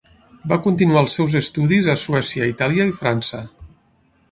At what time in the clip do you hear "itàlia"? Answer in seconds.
2.55-2.91